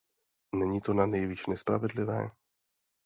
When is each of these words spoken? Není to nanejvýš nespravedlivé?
Není 0.55 0.81
to 0.81 0.93
nanejvýš 0.93 1.45
nespravedlivé? 1.45 2.31